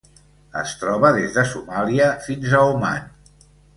[0.61, 3.09] Es troba des de Somàlia fins a Oman.